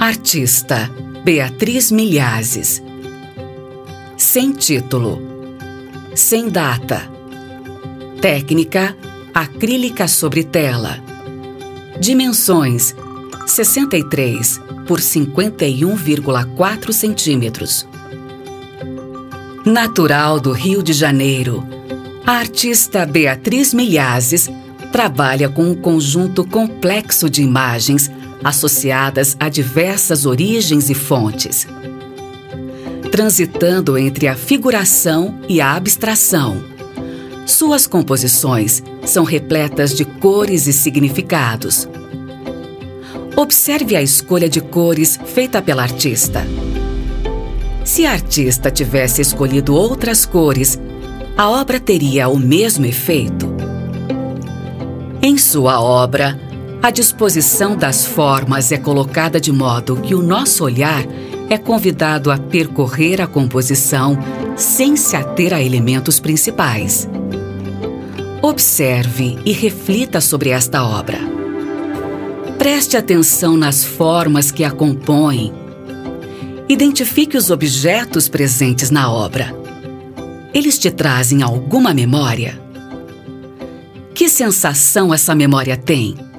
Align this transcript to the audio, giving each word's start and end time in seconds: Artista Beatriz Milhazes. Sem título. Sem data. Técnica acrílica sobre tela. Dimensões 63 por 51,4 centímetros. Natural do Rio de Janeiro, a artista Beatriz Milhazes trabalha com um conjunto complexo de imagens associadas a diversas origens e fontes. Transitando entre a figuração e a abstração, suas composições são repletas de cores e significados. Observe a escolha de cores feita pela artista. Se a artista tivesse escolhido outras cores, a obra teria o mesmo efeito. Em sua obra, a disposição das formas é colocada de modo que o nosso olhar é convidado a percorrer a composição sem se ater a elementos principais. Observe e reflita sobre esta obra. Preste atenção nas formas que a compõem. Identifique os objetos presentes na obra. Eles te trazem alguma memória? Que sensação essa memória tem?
Artista 0.00 0.90
Beatriz 1.22 1.90
Milhazes. 1.90 2.82
Sem 4.16 4.50
título. 4.52 5.20
Sem 6.14 6.48
data. 6.48 7.02
Técnica 8.18 8.96
acrílica 9.34 10.08
sobre 10.08 10.42
tela. 10.42 10.98
Dimensões 12.00 12.94
63 13.46 14.58
por 14.86 15.00
51,4 15.00 16.92
centímetros. 16.94 17.86
Natural 19.66 20.40
do 20.40 20.52
Rio 20.52 20.82
de 20.82 20.94
Janeiro, 20.94 21.62
a 22.24 22.38
artista 22.38 23.04
Beatriz 23.04 23.74
Milhazes 23.74 24.48
trabalha 24.90 25.50
com 25.50 25.64
um 25.64 25.74
conjunto 25.74 26.42
complexo 26.42 27.28
de 27.28 27.42
imagens 27.42 28.10
associadas 28.42 29.36
a 29.38 29.48
diversas 29.48 30.26
origens 30.26 30.90
e 30.90 30.94
fontes. 30.94 31.66
Transitando 33.10 33.98
entre 33.98 34.28
a 34.28 34.34
figuração 34.34 35.38
e 35.48 35.60
a 35.60 35.74
abstração, 35.74 36.62
suas 37.44 37.86
composições 37.86 38.82
são 39.04 39.24
repletas 39.24 39.94
de 39.96 40.04
cores 40.04 40.66
e 40.66 40.72
significados. 40.72 41.88
Observe 43.36 43.96
a 43.96 44.02
escolha 44.02 44.48
de 44.48 44.60
cores 44.60 45.18
feita 45.26 45.60
pela 45.60 45.82
artista. 45.82 46.46
Se 47.84 48.06
a 48.06 48.12
artista 48.12 48.70
tivesse 48.70 49.20
escolhido 49.20 49.74
outras 49.74 50.24
cores, 50.24 50.78
a 51.36 51.48
obra 51.48 51.80
teria 51.80 52.28
o 52.28 52.38
mesmo 52.38 52.86
efeito. 52.86 53.52
Em 55.22 55.36
sua 55.36 55.80
obra, 55.80 56.38
a 56.82 56.90
disposição 56.90 57.76
das 57.76 58.06
formas 58.06 58.72
é 58.72 58.78
colocada 58.78 59.38
de 59.38 59.52
modo 59.52 59.96
que 59.96 60.14
o 60.14 60.22
nosso 60.22 60.64
olhar 60.64 61.04
é 61.50 61.58
convidado 61.58 62.30
a 62.30 62.38
percorrer 62.38 63.20
a 63.20 63.26
composição 63.26 64.18
sem 64.56 64.96
se 64.96 65.14
ater 65.14 65.52
a 65.52 65.60
elementos 65.60 66.18
principais. 66.18 67.06
Observe 68.40 69.38
e 69.44 69.52
reflita 69.52 70.20
sobre 70.22 70.48
esta 70.48 70.82
obra. 70.82 71.18
Preste 72.56 72.96
atenção 72.96 73.56
nas 73.58 73.84
formas 73.84 74.50
que 74.50 74.64
a 74.64 74.70
compõem. 74.70 75.52
Identifique 76.66 77.36
os 77.36 77.50
objetos 77.50 78.28
presentes 78.28 78.90
na 78.90 79.12
obra. 79.12 79.54
Eles 80.54 80.78
te 80.78 80.90
trazem 80.90 81.42
alguma 81.42 81.92
memória? 81.92 82.58
Que 84.14 84.28
sensação 84.28 85.12
essa 85.12 85.34
memória 85.34 85.76
tem? 85.76 86.29